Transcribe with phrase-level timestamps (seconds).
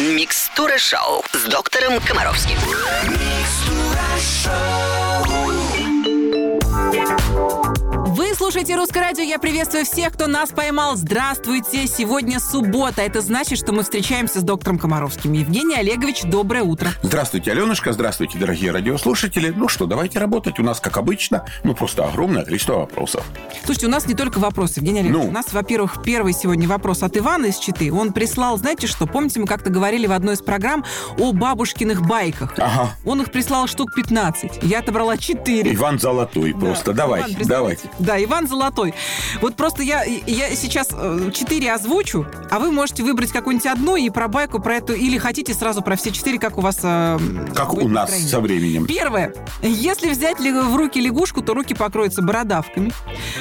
[0.00, 2.56] Микстура шоу с доктором Комаровским.
[8.50, 9.22] Слушаете «Русское радио».
[9.24, 10.96] Я приветствую всех, кто нас поймал.
[10.96, 11.86] Здравствуйте.
[11.86, 13.02] Сегодня суббота.
[13.02, 15.34] Это значит, что мы встречаемся с доктором Комаровским.
[15.34, 16.88] Евгений Олегович, доброе утро.
[17.02, 17.92] Здравствуйте, Аленушка.
[17.92, 19.52] Здравствуйте, дорогие радиослушатели.
[19.54, 20.58] Ну что, давайте работать.
[20.58, 23.22] У нас, как обычно, ну просто огромное количество вопросов.
[23.66, 25.24] Слушайте, у нас не только вопросы, Евгений Олегович.
[25.24, 25.28] Ну?
[25.28, 27.92] У нас, во-первых, первый сегодня вопрос от Ивана из Читы.
[27.92, 30.86] Он прислал, знаете что, помните, мы как-то говорили в одной из программ
[31.18, 32.54] о бабушкиных байках.
[32.56, 32.96] Ага.
[33.04, 34.60] Он их прислал штук 15.
[34.62, 35.74] Я отобрала 4.
[35.74, 36.94] Иван Золотой просто.
[36.94, 37.90] Да, Давай, Иван, давайте.
[37.98, 38.94] Да, Иван Золотой.
[39.40, 44.10] Вот просто я, я сейчас э, четыре озвучу, а вы можете выбрать какую-нибудь одну и
[44.10, 46.78] про байку, про эту, или хотите сразу про все четыре, как у вас...
[46.82, 47.18] э,
[47.54, 48.28] Как у нас настроение.
[48.28, 48.86] со временем.
[48.86, 49.34] Первое.
[49.62, 52.92] Если взять в руки лягушку, то руки покроются бородавками.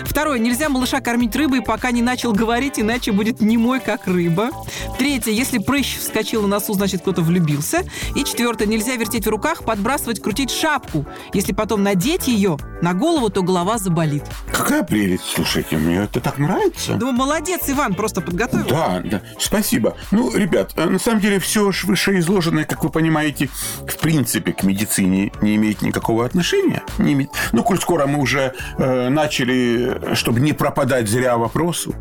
[0.03, 0.39] Второе.
[0.39, 4.49] Нельзя малыша кормить рыбой, пока не начал говорить, иначе будет немой, как рыба.
[4.97, 5.31] Третье.
[5.31, 7.83] Если прыщ вскочил на носу, значит, кто-то влюбился.
[8.15, 8.65] И четвертое.
[8.65, 11.05] Нельзя вертеть в руках, подбрасывать, крутить шапку.
[11.33, 14.23] Если потом надеть ее на голову, то голова заболит.
[14.51, 16.95] Какая прелесть, слушайте, мне это так нравится.
[16.95, 18.67] Думаю, молодец, Иван, просто подготовил.
[18.67, 19.95] Да, да, спасибо.
[20.11, 23.49] Ну, ребят, э, на самом деле все вышеизложенное, как вы понимаете,
[23.87, 26.83] в принципе к медицине не имеет никакого отношения.
[26.97, 27.31] Не имеет.
[27.51, 31.93] Ну, коль скоро мы уже э, начали, чтобы не пропадать зря вопросу.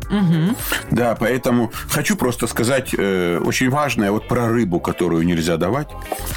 [0.91, 5.87] Да, поэтому хочу просто сказать э, очень важное вот про рыбу, которую нельзя давать.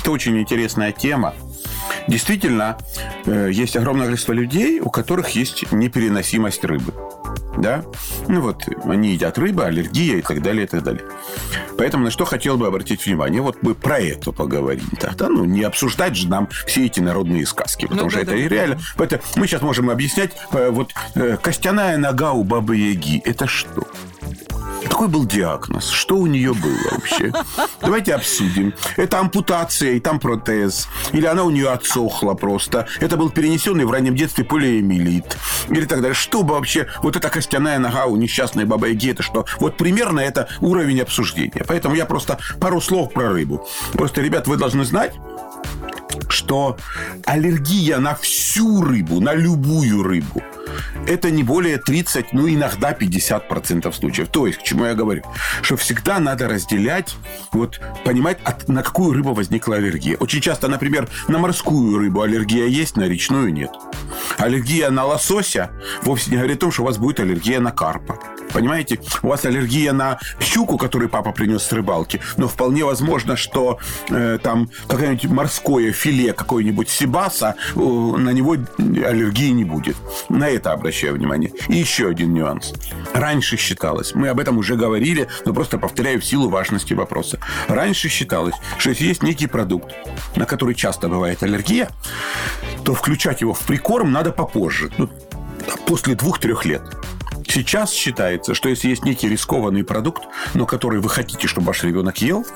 [0.01, 1.35] Это очень интересная тема.
[2.07, 2.79] Действительно,
[3.27, 6.93] э, есть огромное количество людей, у которых есть непереносимость рыбы.
[7.57, 7.85] Да?
[8.29, 11.03] Ну вот, они едят рыбу, аллергия и так далее, и так далее.
[11.77, 13.43] Поэтому на что хотел бы обратить внимание?
[13.43, 14.89] Вот мы про это поговорим.
[14.99, 18.31] Тогда, ну, не обсуждать же нам все эти народные сказки, потому Ну что да, это
[18.33, 18.55] да, и да.
[18.55, 18.79] реально.
[18.97, 23.87] Поэтому мы сейчас можем объяснять, э, вот э, костяная нога у бабы Яги, это что?
[24.91, 25.89] Какой был диагноз?
[25.89, 27.33] Что у нее было вообще?
[27.81, 28.75] Давайте обсудим.
[28.97, 30.89] Это ампутация, и там протез.
[31.13, 32.87] Или она у нее отсохла просто.
[32.99, 35.39] Это был перенесенный в раннем детстве полиэмилит.
[35.71, 36.15] Или так далее.
[36.15, 36.89] Что бы вообще...
[37.03, 39.47] Вот эта костяная нога у несчастной бабы Яги, это что?
[39.61, 41.65] Вот примерно это уровень обсуждения.
[41.67, 43.67] Поэтому я просто пару слов про рыбу.
[43.93, 45.15] Просто, ребят, вы должны знать,
[46.29, 46.77] что
[47.27, 50.43] аллергия на всю рыбу, на любую рыбу,
[51.07, 54.29] это не более 30, ну, иногда 50% случаев.
[54.29, 55.23] То есть, к чему я говорю?
[55.63, 57.17] Что всегда надо разделять,
[57.53, 60.17] вот, понимать, от- на какую рыбу возникла аллергия.
[60.17, 63.71] Очень часто, например, на морскую рыбу аллергия есть, на речную нет.
[64.39, 65.71] Аллергия на лосося
[66.03, 68.19] вовсе не говорит о том, что у вас будет аллергия на карпа.
[68.53, 69.01] Понимаете?
[69.23, 73.79] У вас аллергия на щуку, которую папа принес с рыбалки, но вполне возможно, что
[74.09, 79.97] э, там какое-нибудь морское филе, какой-нибудь сибаса, на него аллергии не будет.
[80.29, 81.53] На это обращаю внимание.
[81.69, 82.73] И еще один нюанс.
[83.13, 87.39] Раньше считалось, мы об этом уже говорили, но просто повторяю в силу важности вопроса.
[87.69, 89.95] Раньше считалось, что если есть некий продукт,
[90.37, 91.91] на который часто бывает аллергия,
[92.85, 95.09] то включать его в прикорм надо попозже, ну,
[95.87, 96.83] после двух-трех лет.
[97.51, 100.23] Сейчас считается, что если есть некий рискованный продукт,
[100.55, 102.47] но который вы хотите, чтобы ваш ребенок ел,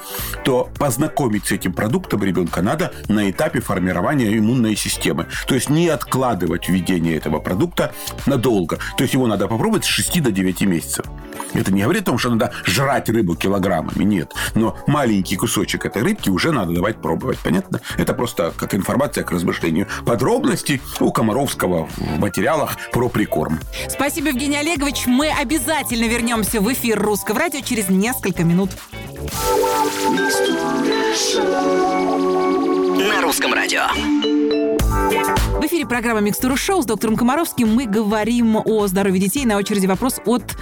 [0.45, 5.27] то познакомить с этим продуктом ребенка надо на этапе формирования иммунной системы.
[5.49, 7.93] То есть не откладывать введение этого продукта
[8.27, 8.79] надолго.
[8.97, 11.07] То есть его надо попробовать с 6 до 9 месяцев.
[11.55, 14.33] Это не говорит о том, что надо жрать рыбу килограммами, нет.
[14.55, 17.81] Но маленький кусочек этой рыбки уже надо давать пробовать, понятно?
[17.97, 19.89] Это просто как информация к размышлению.
[20.07, 23.61] Подробности у Комаровского в материалах про прикорм.
[23.89, 25.07] Спасибо, Евгений Олегович.
[25.07, 28.71] Мы обязательно вернемся в эфир русского радио через несколько минут.
[33.09, 33.85] На русском радио.
[35.05, 37.69] В эфире программа «Микстура шоу» с доктором Комаровским.
[37.75, 39.45] Мы говорим о здоровье детей.
[39.45, 40.57] На очереди вопрос от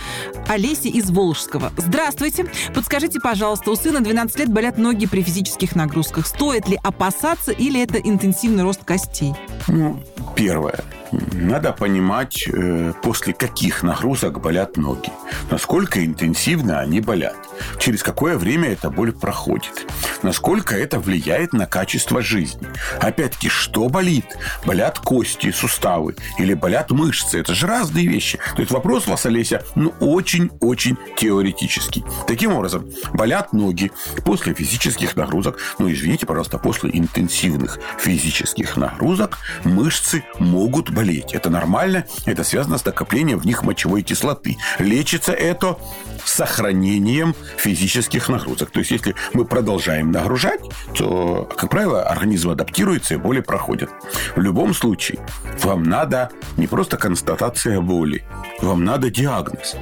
[0.49, 1.71] Олеси из Волжского.
[1.77, 2.47] Здравствуйте.
[2.75, 6.27] Подскажите, пожалуйста, у сына 12 лет болят ноги при физических нагрузках.
[6.27, 9.33] Стоит ли опасаться или это интенсивный рост костей?
[9.69, 10.03] Ну,
[10.35, 10.81] первое.
[11.13, 15.13] Надо понимать, э, после каких нагрузок болят ноги.
[15.51, 17.37] Насколько интенсивно они болят.
[17.79, 19.87] Через какое время эта боль проходит.
[20.23, 22.69] Насколько это влияет на качество жизни.
[23.01, 24.25] Опять-таки, что болит?
[24.65, 27.41] Болят кости, суставы или болят мышцы.
[27.41, 28.39] Это же разные вещи.
[28.55, 32.05] То есть вопрос у вас, Олеся, ну, очень-очень теоретический.
[32.27, 33.91] Таким образом, болят ноги
[34.25, 35.59] после физических нагрузок.
[35.79, 41.33] Ну, извините, пожалуйста, после интенсивных физических нагрузок мышцы могут болеть.
[41.35, 42.07] Это нормально.
[42.27, 44.57] Это связано с накоплением в них мочевой кислоты.
[44.79, 45.79] Лечится это
[46.25, 48.71] сохранением физических нагрузок.
[48.71, 50.61] То есть, если мы продолжаем нагружать,
[50.95, 53.91] то, как правило, организм адаптируется и боли проходят.
[54.37, 55.19] В любом случае,
[55.63, 58.25] вам надо не просто констатация боли,
[58.61, 59.77] вам надо диагноз.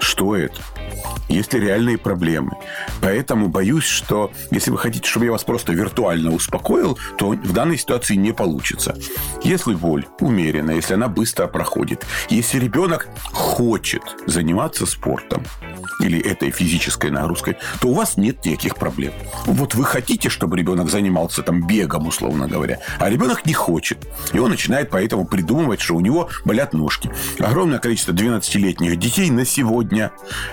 [0.00, 0.60] Что это?
[1.32, 2.52] есть ли реальные проблемы.
[3.00, 7.78] Поэтому боюсь, что если вы хотите, чтобы я вас просто виртуально успокоил, то в данной
[7.78, 8.96] ситуации не получится.
[9.42, 13.08] Если боль умеренная, если она быстро проходит, если ребенок
[13.52, 15.44] хочет заниматься спортом
[16.00, 19.12] или этой физической нагрузкой, то у вас нет никаких проблем.
[19.44, 23.98] Вот вы хотите, чтобы ребенок занимался там бегом, условно говоря, а ребенок не хочет.
[24.32, 27.10] И он начинает поэтому придумывать, что у него болят ножки.
[27.38, 30.12] Огромное количество 12-летних детей на сегодня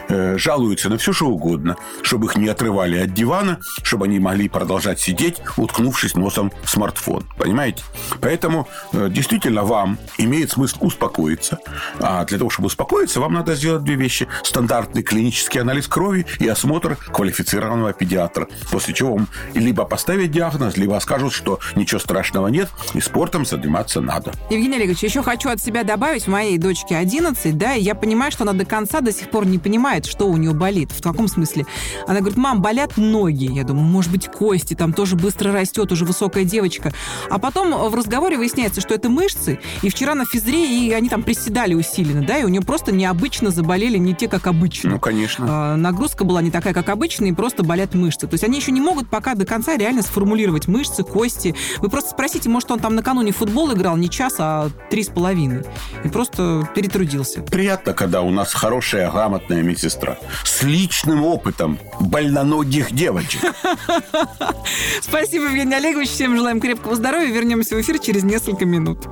[0.10, 4.50] э, жалуются на все, что угодно, чтобы их не отрывали от дивана, чтобы они могли
[4.50, 7.24] продолжать сидеть, уткнувшись носом в смартфон.
[7.38, 7.82] Понимаете?
[8.20, 11.60] Поэтому э, действительно вам имеет смысл успокоиться.
[12.00, 12.89] А для того, чтобы успокоиться,
[13.20, 14.28] вам надо сделать две вещи.
[14.44, 18.48] Стандартный клинический анализ крови и осмотр квалифицированного педиатра.
[18.72, 24.02] После чего вам либо поставят диагноз, либо скажут, что ничего страшного нет, и спортом заниматься
[24.02, 24.34] надо.
[24.50, 26.28] Евгений Олегович, еще хочу от себя добавить.
[26.28, 29.60] Моей дочке 11, да, и я понимаю, что она до конца до сих пор не
[29.60, 30.92] понимает, что у нее болит.
[30.92, 31.66] В каком смысле?
[32.08, 33.46] Она говорит, мам, болят ноги.
[33.52, 36.94] Я думаю, может быть, кости, там тоже быстро растет, уже высокая девочка.
[37.30, 41.24] А потом в разговоре выясняется, что это мышцы, и вчера на физре, и они там
[41.24, 44.92] приседали усиленно, да, и у нее просто необычно заболели не те, как обычно.
[44.92, 45.46] Ну, конечно.
[45.48, 48.28] А, нагрузка была не такая, как обычно, и просто болят мышцы.
[48.28, 51.56] То есть они еще не могут пока до конца реально сформулировать мышцы, кости.
[51.78, 55.64] Вы просто спросите, может, он там накануне футбол играл не час, а три с половиной.
[56.04, 57.42] И просто перетрудился.
[57.42, 63.42] Приятно, когда у нас хорошая, грамотная медсестра с личным опытом больноногих девочек.
[65.02, 66.10] Спасибо, Евгений Олегович.
[66.10, 67.32] Всем желаем крепкого здоровья.
[67.32, 69.08] Вернемся в эфир через несколько минут.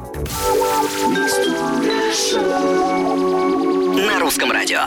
[4.08, 4.80] На русском радио.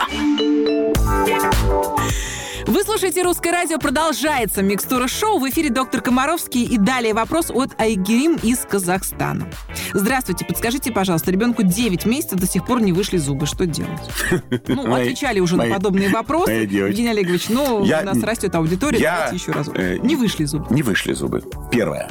[2.67, 3.77] Вы слушаете «Русское радио».
[3.77, 5.39] Продолжается «Микстура шоу».
[5.39, 6.63] В эфире доктор Комаровский.
[6.63, 9.47] И далее вопрос от Айгерим из Казахстана.
[9.93, 10.45] Здравствуйте.
[10.45, 13.45] Подскажите, пожалуйста, ребенку 9 месяцев до сих пор не вышли зубы.
[13.45, 13.99] Что делать?
[14.67, 16.51] Ну, отвечали уже на подобные вопросы.
[16.51, 18.99] Евгений Олегович, ну, у нас растет аудитория.
[18.99, 19.69] Давайте еще раз.
[19.73, 20.67] э, Не вышли зубы.
[20.73, 21.43] Не вышли зубы.
[21.71, 22.09] Первое.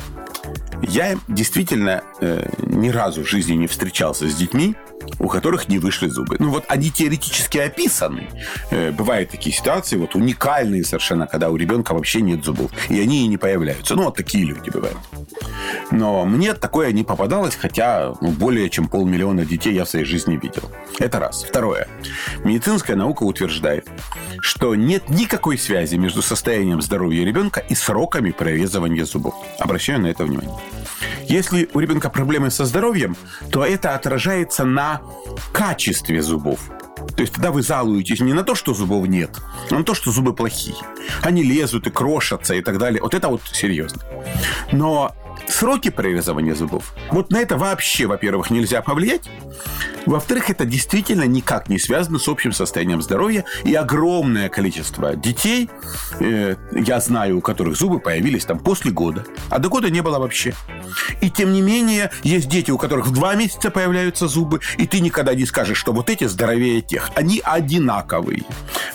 [0.82, 4.74] Я действительно э, ни разу в жизни не встречался с детьми,
[5.18, 6.36] у которых не вышли зубы.
[6.38, 8.28] Ну вот они теоретически описаны.
[8.70, 12.70] Э, бывают такие ситуации, вот уникальные совершенно, когда у ребенка вообще нет зубов.
[12.88, 13.94] И они и не появляются.
[13.94, 14.98] Ну вот такие люди бывают.
[15.90, 20.38] Но мне такое не попадалось, хотя ну, более чем полмиллиона детей я в своей жизни
[20.40, 20.70] видел.
[20.98, 21.44] Это раз.
[21.44, 21.88] Второе.
[22.44, 23.88] Медицинская наука утверждает,
[24.40, 29.34] что нет никакой связи между состоянием здоровья ребенка и сроками прорезывания зубов.
[29.58, 30.58] Обращаю на это внимание.
[31.28, 33.16] Если у ребенка проблемы со здоровьем,
[33.52, 34.99] то это отражается на
[35.52, 36.70] качестве зубов.
[37.16, 39.30] То есть тогда вы жалуетесь не на то, что зубов нет,
[39.70, 40.76] а на то, что зубы плохие.
[41.22, 43.02] Они лезут и крошатся и так далее.
[43.02, 44.02] Вот это вот серьезно.
[44.72, 45.14] Но
[45.48, 49.28] сроки прорезывания зубов, вот на это вообще, во-первых, нельзя повлиять.
[50.06, 53.44] Во-вторых, это действительно никак не связано с общим состоянием здоровья.
[53.64, 55.70] И огромное количество детей,
[56.20, 60.18] э, я знаю, у которых зубы появились там после года, а до года не было
[60.18, 60.54] вообще.
[61.20, 65.00] И тем не менее, есть дети, у которых в два месяца появляются зубы, и ты
[65.00, 67.10] никогда не скажешь, что вот эти здоровее тех.
[67.14, 68.44] Они одинаковые.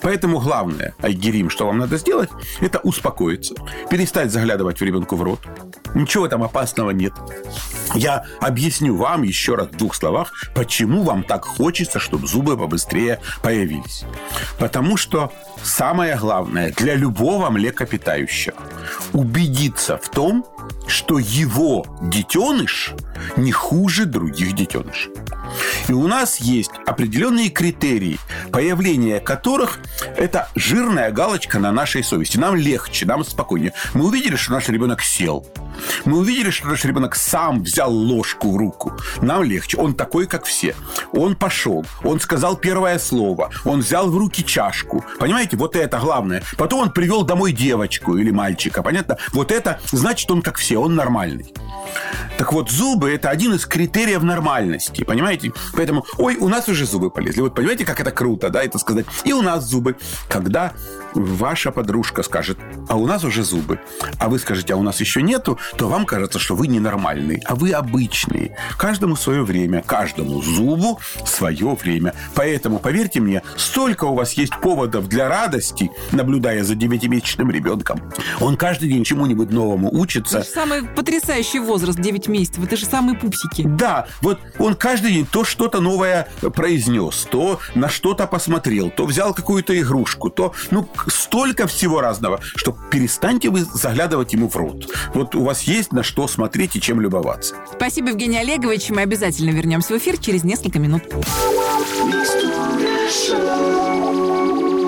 [0.02, 2.30] Поэтому главное, Айгерим, что вам надо сделать,
[2.62, 3.56] это успокоиться,
[3.90, 5.40] перестать заглядывать в ребенку в рот.
[5.95, 7.13] Ничего там опасного нет.
[7.95, 13.19] Я объясню вам еще раз в двух словах, почему вам так хочется, чтобы зубы побыстрее
[13.42, 14.03] появились.
[14.59, 15.31] Потому что
[15.63, 18.57] самое главное для любого млекопитающего
[19.13, 20.45] убедиться в том,
[20.88, 22.94] что его детеныш
[23.38, 25.12] не хуже других детенышей.
[25.88, 28.19] И у нас есть определенные критерии,
[28.52, 29.80] появление которых
[30.18, 32.38] это жирная галочка на нашей совести.
[32.38, 33.74] Нам легче, нам спокойнее.
[33.94, 35.45] Мы увидели, что наш ребенок сел.
[36.06, 38.94] Мы увидели, что наш ребенок сам взял ложку в руку.
[39.22, 39.78] Нам легче.
[39.78, 40.76] Он такой, как все.
[41.12, 41.86] Он пошел.
[42.04, 43.52] Он сказал первое слово.
[43.66, 45.04] Он взял в руки чашку.
[45.19, 46.44] Понимаете, вот это главное.
[46.57, 48.81] Потом он привел домой девочку или мальчика.
[48.81, 49.18] Понятно?
[49.34, 50.78] Вот это значит, он как все.
[50.78, 51.54] Он нормальный.
[52.38, 55.54] Так вот, зубы– это один из критериев нормальности, понимаете?
[55.74, 57.42] Поэтому, ой, у нас уже зубы полезли.
[57.42, 59.06] Вот понимаете, как это круто, да, это сказать.
[59.24, 59.95] И у нас зубы.
[60.28, 60.74] Когда
[61.14, 62.57] ваша подружка скажет,
[62.90, 63.80] а у нас уже зубы,
[64.19, 67.56] а вы скажете, а у нас еще нету, то вам кажется, что вы ненормальный, а
[67.56, 68.52] вы обычный.
[68.78, 72.14] Каждому свое время, каждому зубу свое время.
[72.33, 78.02] Поэтому, поверьте мне, столько у вас есть поводов для радости, наблюдая за девятимесячным ребенком.
[78.42, 80.44] Он каждый день чему-нибудь новому учится.
[80.45, 82.64] Же самый потрясающий возраст, 9 месяцев.
[82.64, 83.64] Это же самые пупсики.
[83.66, 89.33] Да, вот он каждый день то что-то новое произнес, то на что-то посмотрел, то взял
[89.33, 94.87] какую-то игрушку, то, ну, столько всего разного, что перестаньте вы заглядывать ему в рот.
[95.16, 97.56] Вот у вас есть на что смотреть и чем любоваться.
[97.75, 98.92] Спасибо, Евгений Олегович.
[98.92, 101.02] Мы обязательно вернемся в эфир через несколько минут.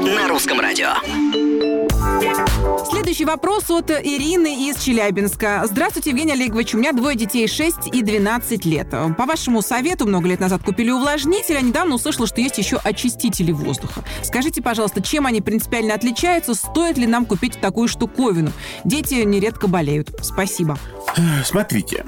[0.05, 0.89] На русском радио.
[2.89, 5.63] Следующий вопрос от Ирины из Челябинска.
[5.65, 6.73] Здравствуйте, Евгений Олегович.
[6.73, 8.89] У меня двое детей 6 и 12 лет.
[8.89, 13.51] По вашему совету, много лет назад купили увлажнитель, а недавно услышала, что есть еще очистители
[13.51, 14.03] воздуха.
[14.23, 16.53] Скажите, пожалуйста, чем они принципиально отличаются?
[16.53, 18.51] Стоит ли нам купить такую штуковину?
[18.83, 20.09] Дети нередко болеют.
[20.21, 20.77] Спасибо.
[21.45, 22.05] Смотрите,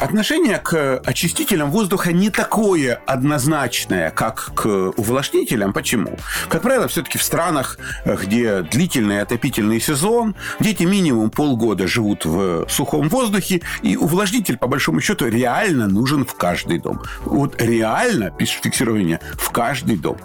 [0.00, 5.72] отношение к очистителям воздуха не такое однозначное, как к увлажнителям.
[5.72, 6.18] Почему?
[6.48, 13.08] Как правило, все-таки в странах, где длительный отопительный сезон, дети минимум полгода живут в сухом
[13.08, 17.02] воздухе, и увлажнитель, по большому счету, реально нужен в каждый дом.
[17.24, 20.18] Вот реально, пишет фиксирование, в каждый дом.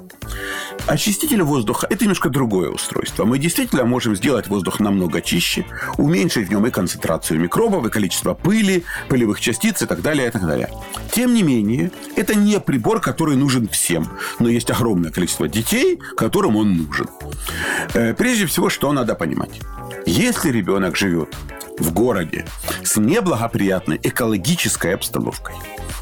[0.88, 3.26] Очиститель воздуха– это немножко другое устройство.
[3.26, 5.66] Мы действительно можем сделать воздух намного чище,
[5.98, 10.32] уменьшить в нем и концентрацию микробов, и количество пыли, пылевых частиц и так далее, и
[10.32, 10.70] так далее.
[11.12, 14.08] Тем не менее, это не прибор, который нужен всем.
[14.40, 17.08] Но есть огромное количество детей, которым он нужен.
[17.94, 19.62] Э, прежде всего, что надо понимать?
[20.06, 21.36] Если ребенок живет
[21.78, 22.46] в городе
[22.84, 25.56] с неблагоприятной экологической обстановкой.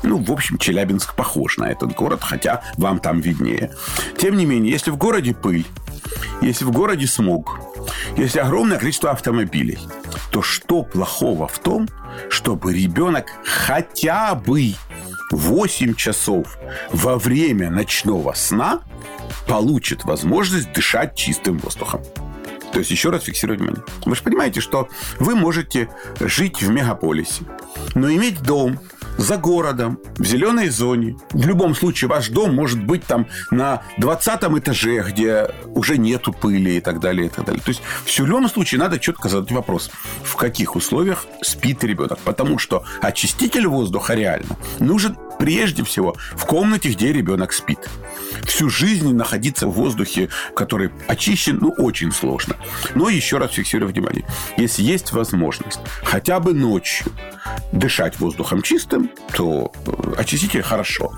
[0.03, 3.71] Ну, в общем, Челябинск похож на этот город, хотя вам там виднее.
[4.17, 5.65] Тем не менее, если в городе пыль,
[6.41, 7.59] если в городе смог,
[8.17, 9.79] если огромное количество автомобилей,
[10.31, 11.87] то что плохого в том,
[12.29, 14.73] чтобы ребенок хотя бы
[15.31, 16.57] 8 часов
[16.91, 18.81] во время ночного сна
[19.47, 22.01] получит возможность дышать чистым воздухом?
[22.73, 23.83] То есть, еще раз фиксирую внимание.
[24.05, 24.89] Вы же понимаете, что
[25.19, 25.89] вы можете
[26.19, 27.43] жить в мегаполисе,
[27.93, 28.79] но иметь дом
[29.17, 31.17] за городом, в зеленой зоне.
[31.31, 36.77] В любом случае, ваш дом может быть там на 20 этаже, где уже нету пыли
[36.77, 37.61] и так далее, и так далее.
[37.63, 39.91] То есть, в любом случае, надо четко задать вопрос,
[40.23, 42.19] в каких условиях спит ребенок.
[42.19, 47.89] Потому что очиститель воздуха реально нужен прежде всего в комнате, где ребенок спит.
[48.45, 52.55] Всю жизнь находиться в воздухе, который очищен, ну, очень сложно.
[52.95, 54.25] Но еще раз фиксирую внимание.
[54.55, 57.07] Если есть возможность хотя бы ночью
[57.73, 61.11] дышать воздухом чистым, то э, очиститель хорошо.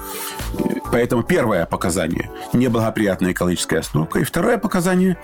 [0.92, 4.22] Поэтому первое показание– неблагоприятная экологическая обстановка.
[4.22, 5.20] И второе показание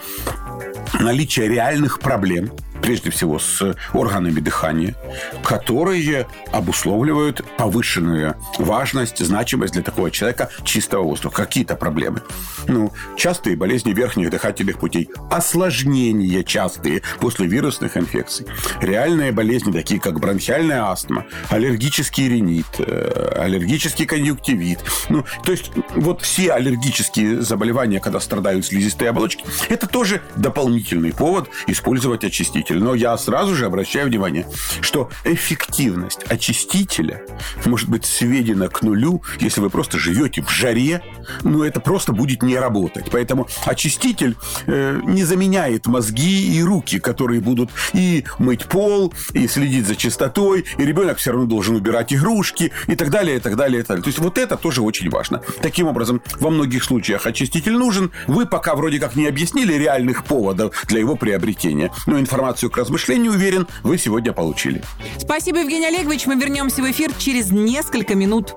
[1.00, 4.96] –наличие реальных проблем– прежде всего с органами дыхания,
[5.44, 11.44] которые обусловливают повышенную важность, значимость для такого человека чистого воздуха.
[11.44, 12.22] Какие-то проблемы.
[12.68, 18.46] Ну, частые болезни верхних дыхательных путей, осложнения частые после вирусных инфекций,
[18.82, 24.80] реальные болезни, такие как бронхиальная астма, аллергический ринит, э, аллергический конъюнктивит.
[25.10, 31.50] Ну, то есть вот все аллергические заболевания, когда страдают слизистые оболочки, это тоже дополнительный повод
[31.68, 32.84] использовать очиститель очиститель.
[32.84, 34.46] Но я сразу же обращаю внимание,
[34.82, 37.22] что эффективность очистителя
[37.66, 41.02] может быть сведена к нулю, если вы просто живете в жаре,
[41.44, 43.06] но это просто будет не работать.
[43.12, 44.36] Поэтому очиститель
[44.68, 50.66] э, не заменяет мозги и руки, которые будут и мыть пол, и следить за чистотой,
[50.78, 53.90] и ребенок все равно должен убирать игрушки, и так далее, и так далее, и так
[53.90, 54.04] далее.
[54.04, 55.42] То есть вот это тоже очень важно.
[55.62, 58.12] Таким образом, во многих случаях очиститель нужен.
[58.28, 62.78] Вы пока вроде как не объяснили реальных поводов для его приобретения, но информацию информацию к
[62.78, 64.84] размышлению, уверен, вы сегодня получили.
[65.18, 66.28] Спасибо, Евгений Олегович.
[66.28, 68.56] Мы вернемся в эфир через несколько минут.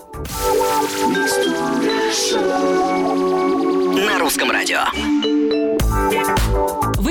[4.06, 4.84] На русском радио.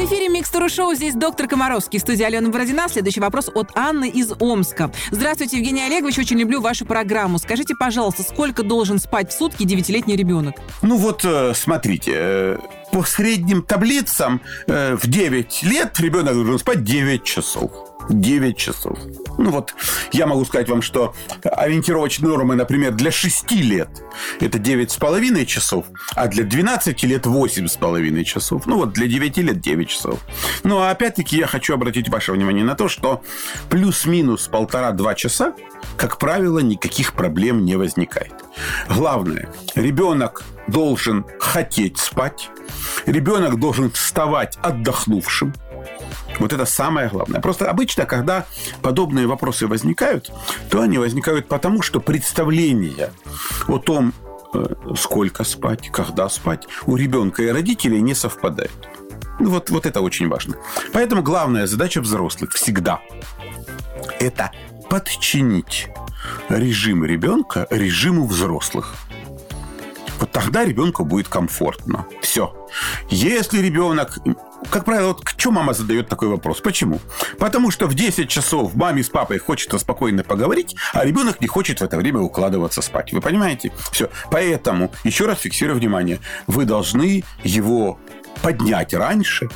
[0.03, 0.95] В эфире Микстура Шоу.
[0.95, 1.97] Здесь доктор Комаровский.
[1.97, 2.89] Студия Алена Бородина.
[2.89, 4.91] Следующий вопрос от Анны из Омска.
[5.11, 6.19] Здравствуйте, Евгений Олегович.
[6.19, 7.39] Очень люблю вашу программу.
[7.39, 10.55] Скажите, пожалуйста, сколько должен спать в сутки девятилетний ребенок?
[10.81, 12.57] Ну вот, э, смотрите, э,
[12.91, 17.71] по средним таблицам э, в 9 лет ребенок должен спать 9 часов.
[18.09, 18.97] 9 часов.
[19.37, 19.73] Ну вот,
[20.11, 23.89] я могу сказать вам, что ориентировочные нормы, например, для 6 лет
[24.39, 28.65] это 9,5 часов, а для 12 лет 8,5 часов.
[28.65, 30.19] Ну вот, для 9 лет 9 часов.
[30.63, 33.23] Ну, а опять-таки я хочу обратить ваше внимание на то, что
[33.69, 35.53] плюс-минус полтора-два часа,
[35.97, 38.33] как правило, никаких проблем не возникает.
[38.89, 42.49] Главное, ребенок должен хотеть спать,
[43.05, 45.53] ребенок должен вставать отдохнувшим,
[46.39, 47.41] вот это самое главное.
[47.41, 48.45] Просто обычно, когда
[48.81, 50.31] подобные вопросы возникают,
[50.69, 53.11] то они возникают потому, что представление
[53.67, 54.13] о том,
[54.53, 54.65] э,
[54.97, 58.71] сколько спать, когда спать, у ребенка и родителей не совпадает.
[59.39, 60.57] Ну, вот, вот это очень важно.
[60.93, 63.01] Поэтому главная задача взрослых всегда–
[64.19, 64.51] это
[64.89, 65.87] подчинить
[66.49, 68.95] режим ребенка режиму взрослых.
[70.19, 72.05] Вот тогда ребенку будет комфортно.
[72.21, 72.55] Все.
[73.09, 74.19] Если ребенок
[74.69, 76.61] как правило, вот к чему мама задает такой вопрос?
[76.61, 76.99] Почему?
[77.39, 81.79] Потому что в 10 часов маме с папой хочется спокойно поговорить, а ребенок не хочет
[81.79, 83.13] в это время укладываться спать.
[83.13, 83.71] Вы понимаете?
[83.91, 84.09] Все.
[84.31, 87.99] Поэтому, еще раз фиксирую внимание, вы должны его
[88.41, 89.49] поднять раньше,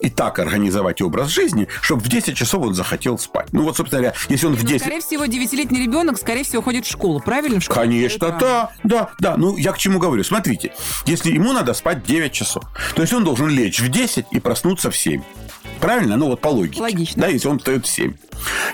[0.00, 3.48] и так организовать образ жизни, чтобы в 10 часов он захотел спать.
[3.52, 4.80] Ну вот, собственно говоря, если он в Ну, 10...
[4.82, 7.60] скорее всего, девятилетний ребенок, скорее всего, ходит в школу, правильно?
[7.60, 8.40] В школу Конечно, рано.
[8.40, 9.36] да, да, да.
[9.36, 10.24] Ну, я к чему говорю?
[10.24, 10.72] Смотрите,
[11.06, 12.64] если ему надо спать 9 часов,
[12.94, 15.22] то есть он должен лечь в 10 и проснуться в 7.
[15.80, 16.16] Правильно?
[16.16, 16.80] Ну, вот по логике.
[16.80, 17.22] Логично.
[17.22, 18.14] Да, если он встает в 7.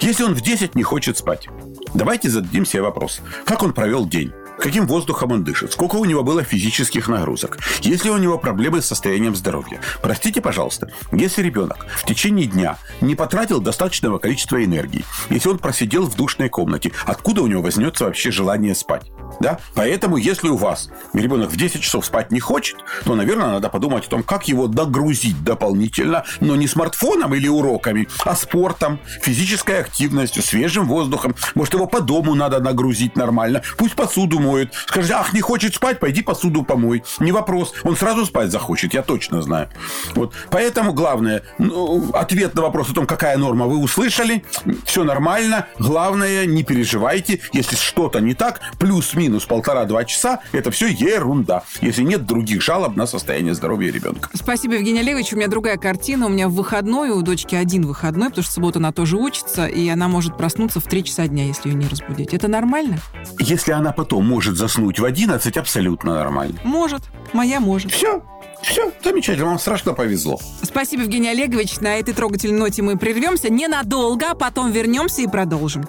[0.00, 1.48] Если он в 10 не хочет спать,
[1.94, 3.20] давайте зададим себе вопрос.
[3.44, 4.32] Как он провел день?
[4.58, 5.72] Каким воздухом он дышит?
[5.72, 7.58] Сколько у него было физических нагрузок?
[7.80, 9.80] Есть ли у него проблемы с состоянием здоровья?
[10.02, 16.06] Простите, пожалуйста, если ребенок в течение дня не потратил достаточного количества энергии, если он просидел
[16.06, 19.10] в душной комнате, откуда у него возьмется вообще желание спать?
[19.40, 19.58] Да?
[19.74, 24.06] Поэтому, если у вас ребенок в 10 часов спать не хочет, то, наверное, надо подумать
[24.06, 30.42] о том, как его нагрузить дополнительно, но не смартфоном или уроками, а спортом, физической активностью,
[30.42, 31.34] свежим воздухом.
[31.54, 33.62] Может, его по дому надо нагрузить нормально.
[33.76, 34.74] Пусть посуду моет.
[34.86, 37.02] Скажи, ах, не хочет спать, пойди посуду помой.
[37.20, 37.72] Не вопрос.
[37.84, 39.68] Он сразу спать захочет, я точно знаю.
[40.14, 40.32] Вот.
[40.50, 44.44] Поэтому главное, ну, ответ на вопрос о том, какая норма вы услышали,
[44.84, 45.66] все нормально.
[45.78, 52.26] Главное, не переживайте, если что-то не так, плюс-минус полтора-два часа, это все ерунда, если нет
[52.26, 54.30] других жалоб на состояние здоровья ребенка.
[54.34, 55.32] Спасибо, Евгений Олегович.
[55.32, 56.26] У меня другая картина.
[56.26, 59.66] У меня в выходной, у дочки один выходной, потому что в субботу она тоже учится,
[59.66, 62.34] и она может проснуться в 3 часа дня, если ее не разбудить.
[62.34, 62.98] Это нормально?
[63.38, 66.60] Если она потом может заснуть в 11, абсолютно нормально.
[66.62, 67.04] Может.
[67.32, 67.90] Моя может.
[67.90, 68.22] Все,
[68.62, 70.38] все, замечательно, вам страшно повезло.
[70.62, 71.80] Спасибо, Евгений Олегович.
[71.80, 75.88] На этой трогательной ноте мы прервемся ненадолго, а потом вернемся и продолжим.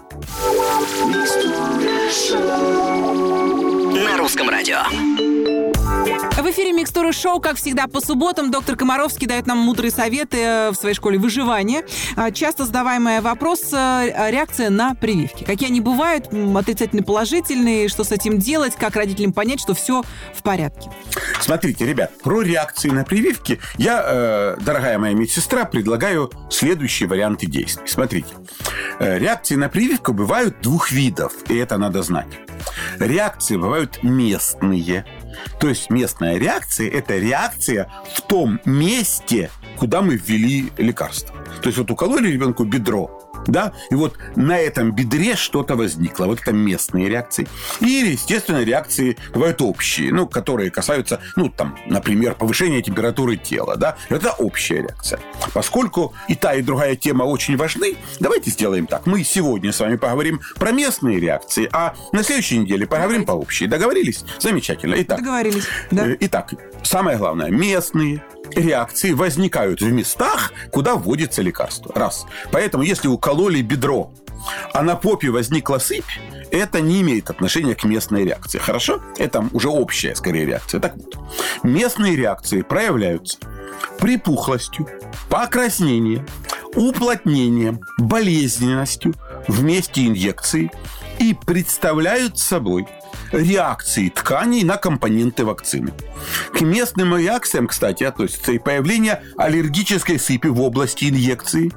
[4.06, 4.78] На русском радио.
[6.08, 8.50] В эфире Микстуры Шоу, как всегда, по субботам.
[8.50, 11.84] Доктор Комаровский дает нам мудрые советы э, в своей школе выживания.
[12.16, 15.44] А, Часто задаваемый вопрос э,– реакция на прививки.
[15.44, 20.44] Какие они бывают, отрицательные, положительные, что с этим делать, как родителям понять, что все в
[20.44, 20.90] порядке.
[21.42, 27.88] Смотрите, ребят, про реакции на прививки я, э, дорогая моя медсестра, предлагаю следующие варианты действий.
[27.88, 28.30] Смотрите,
[29.00, 32.28] реакции на прививку бывают двух видов, и это надо знать.
[33.00, 35.06] Реакции бывают местные.
[35.60, 41.36] То есть местная реакция– это реакция в том месте, куда мы ввели лекарство.
[41.62, 43.17] То есть вот укололи ребенку бедро,
[43.48, 46.26] да, и вот на этом бедре что-то возникло.
[46.26, 47.48] Вот это местные реакции.
[47.80, 53.98] Или, естественно, реакции бывают общие, ну, которые касаются, ну, там, например, повышения температуры тела, да,
[54.10, 55.20] это общая реакция.
[55.54, 59.06] Поскольку и та, и другая тема очень важны, давайте сделаем так.
[59.06, 63.68] Мы сегодня с вами поговорим про местные реакции, а на следующей неделе поговорим по общей.
[63.68, 64.24] Договорились?
[64.40, 64.96] Замечательно.
[64.98, 65.66] Итак, Договорились.
[65.92, 66.08] Да.
[66.08, 68.24] Э, Итак, самое главное, местные
[68.56, 71.92] реакции возникают в местах, куда вводится лекарство.
[71.96, 72.26] Раз.
[72.52, 74.14] Поэтому, если укололи бедро,
[74.74, 76.04] а на попе возникла сыпь,
[76.52, 78.60] это не имеет отношения к местной реакции.
[78.60, 79.02] Хорошо?
[79.18, 80.80] Это уже общая, скорее, реакция.
[80.80, 81.18] Так вот,
[81.64, 83.38] местные реакции проявляются
[84.00, 84.88] припухлостью,
[85.30, 86.26] покраснением,
[86.76, 89.16] уплотнением, болезненностью
[89.48, 90.72] в месте инъекции
[91.20, 92.88] и представляют собой
[93.32, 95.94] реакции тканей на компоненты вакцины.
[96.54, 101.72] К местным реакциям, кстати, относится и появление аллергической сыпи в области инъекции,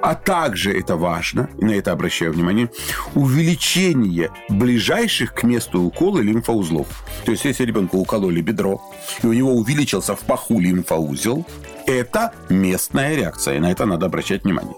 [0.00, 2.70] а также, это важно, и на это обращаю внимание,
[3.14, 6.86] увеличение ближайших к месту укола лимфоузлов.
[7.24, 8.80] То есть, если ребенку укололи бедро,
[9.22, 11.46] и у него увеличился в паху лимфоузел,
[11.86, 14.74] это местная реакция, и на это надо обращать внимание.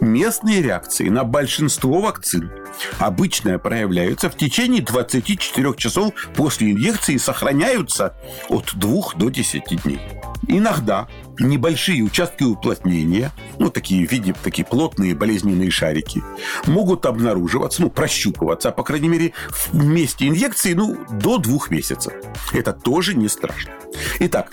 [0.00, 2.50] Местные реакции на большинство вакцин
[2.98, 8.14] обычно проявляются в течение 24 часов после инъекции и сохраняются
[8.48, 10.00] от 2 до 10 дней.
[10.48, 11.06] Иногда
[11.42, 16.22] небольшие участки уплотнения, ну, такие в виде, такие плотные болезненные шарики,
[16.66, 22.12] могут обнаруживаться, ну, прощупываться, по крайней мере, в месте инъекции, ну, до двух месяцев.
[22.52, 23.72] Это тоже не страшно.
[24.20, 24.52] Итак,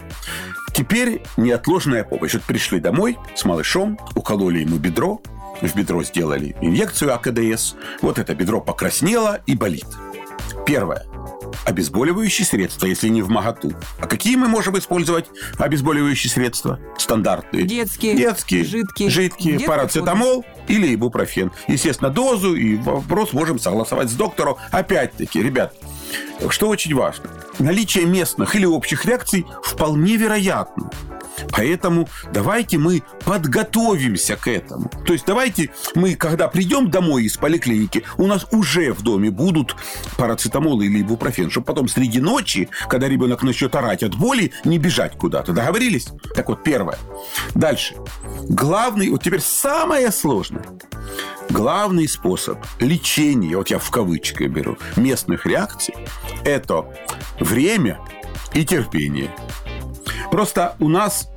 [0.73, 2.33] теперь неотложная помощь.
[2.33, 5.21] Вот пришли домой с малышом, укололи ему бедро,
[5.61, 7.75] в бедро сделали инъекцию АКДС.
[8.01, 9.87] Вот это бедро покраснело и болит.
[10.65, 11.05] Первое.
[11.65, 13.73] Обезболивающие средства, если не в магату.
[13.99, 15.25] А какие мы можем использовать
[15.57, 16.79] обезболивающие средства?
[16.97, 17.63] Стандартные.
[17.63, 18.63] Детские, Детские.
[18.63, 19.09] жидкие.
[19.09, 19.53] Жидкие.
[19.53, 21.51] Детские Парацетамол или ибупрофен.
[21.67, 24.55] Естественно, дозу и вопрос можем согласовать с доктором.
[24.71, 25.73] Опять-таки, ребят,
[26.49, 27.29] что очень важно.
[27.59, 30.89] Наличие местных или общих реакций вполне вероятно.
[31.51, 34.91] Поэтому давайте мы подготовимся к этому.
[35.05, 39.75] То есть давайте мы, когда придем домой из поликлиники, у нас уже в доме будут
[40.17, 45.17] парацетамол или ибупрофен, чтобы потом среди ночи, когда ребенок начнет орать от боли, не бежать
[45.17, 45.53] куда-то.
[45.53, 46.09] Договорились?
[46.35, 46.97] Так вот, первое.
[47.55, 47.95] Дальше.
[48.47, 50.65] Главный, вот теперь самое сложное.
[51.49, 55.95] Главный способ лечения, вот я в кавычки беру, местных реакций,
[56.45, 56.85] это
[57.39, 57.99] время
[58.53, 59.35] и терпение.
[60.31, 61.29] Просто у нас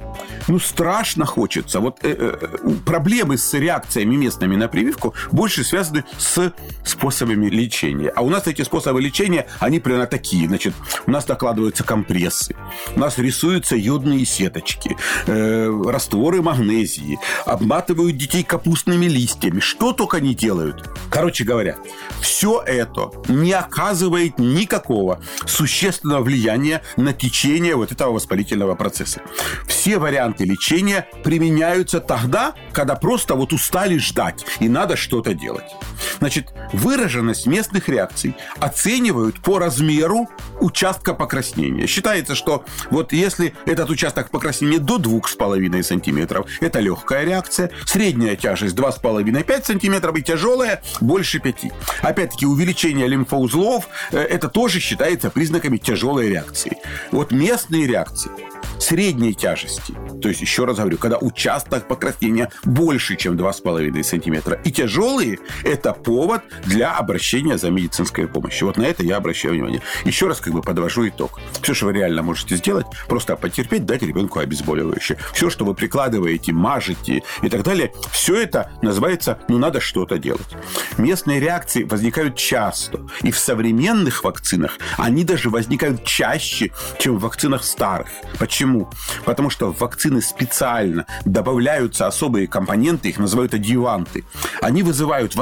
[0.48, 1.80] ну, страшно хочется.
[1.80, 6.52] Вот э, э, проблемы с реакциями местными на прививку больше связаны с
[6.84, 8.08] способами лечения.
[8.08, 10.48] А у нас эти способы лечения, они примерно такие.
[10.48, 10.74] Значит,
[11.06, 12.56] у нас накладываются компрессы,
[12.94, 19.60] у нас рисуются йодные сеточки, э, растворы магнезии, обматывают детей капустными листьями.
[19.60, 20.88] Что только не делают.
[21.10, 21.76] Короче говоря,
[22.20, 29.20] все это не оказывает никакого существенного влияния на течение вот этого воспалительного процесса.
[29.66, 35.70] Все варианты лечения применяются тогда, когда просто вот устали ждать и надо что-то делать.
[36.22, 40.28] Значит, выраженность местных реакций оценивают по размеру
[40.60, 41.88] участка покраснения.
[41.88, 48.76] Считается, что вот если этот участок покраснения до 2,5 сантиметров, это легкая реакция, средняя тяжесть
[48.76, 51.72] 2,5-5 сантиметров и тяжелая больше 5.
[52.02, 56.76] Опять-таки, увеличение лимфоузлов, э, это тоже считается признаками тяжелой реакции.
[57.10, 58.30] Вот местные реакции
[58.82, 64.72] средней тяжести, то есть, еще раз говорю, когда участок покраснения больше, чем 2,5 сантиметра, и
[64.72, 68.66] тяжелые, это повод для обращения за медицинской помощью.
[68.66, 69.80] Вот на это я обращаю внимание.
[70.04, 71.40] Еще раз как бы подвожу итог.
[71.62, 75.16] Все, что вы реально можете сделать, просто потерпеть, дать ребенку обезболивающее.
[75.32, 80.46] Все, что вы прикладываете, мажете и так далее, все это называется, ну, надо что-то делать.
[80.98, 83.00] Местные реакции возникают часто.
[83.22, 88.08] И в современных вакцинах они даже возникают чаще, чем в вакцинах старых.
[88.38, 88.90] Почему?
[89.24, 94.24] Потому что в вакцины специально добавляются особые компоненты, их называют адъюванты.
[94.60, 95.36] Они вызывают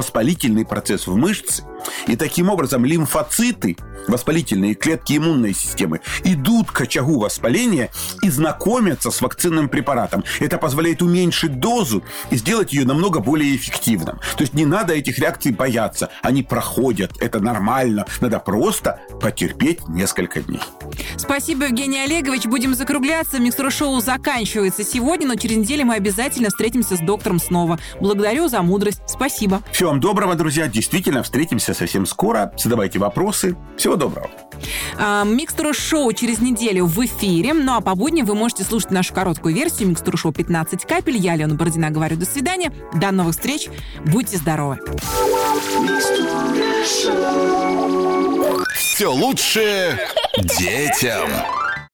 [0.60, 1.64] воспалительный процесс в мышце,
[2.06, 3.76] и таким образом лимфоциты,
[4.08, 7.90] воспалительные клетки иммунной системы, идут к очагу воспаления
[8.22, 10.24] и знакомятся с вакцинным препаратом.
[10.40, 14.18] Это позволяет уменьшить дозу и сделать ее намного более эффективным.
[14.36, 16.10] То есть не надо этих реакций бояться.
[16.22, 18.06] Они проходят, это нормально.
[18.20, 20.60] Надо просто потерпеть несколько дней.
[21.16, 22.46] Спасибо, Евгений Олегович.
[22.46, 23.38] Будем закругляться.
[23.38, 27.78] Микстура шоу заканчивается сегодня, но через неделю мы обязательно встретимся с доктором снова.
[28.00, 29.02] Благодарю за мудрость.
[29.06, 29.62] Спасибо.
[29.72, 30.68] Всего вам доброго, друзья.
[30.68, 32.52] Действительно, встретимся совсем скоро.
[32.56, 33.56] Задавайте вопросы.
[33.76, 34.30] Всего доброго.
[34.98, 37.54] А, Микстура шоу через неделю в эфире.
[37.54, 41.16] Ну а по будням вы можете слушать нашу короткую версию Микстура шоу 15 капель.
[41.16, 42.72] Я, Алена Бородина, говорю до свидания.
[42.94, 43.68] До новых встреч.
[44.04, 44.78] Будьте здоровы.
[48.74, 49.98] Все лучше
[50.58, 51.28] детям.